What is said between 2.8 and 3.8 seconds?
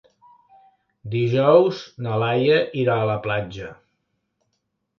irà a la platja.